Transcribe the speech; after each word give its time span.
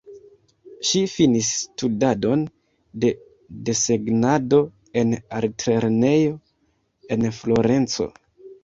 Ŝi 0.91 1.01
finis 1.15 1.49
studadon 1.57 2.47
de 3.05 3.13
desegnado 3.69 4.63
en 5.03 5.15
artlernejo 5.43 6.37
en 7.17 7.31
Florenco. 7.45 8.15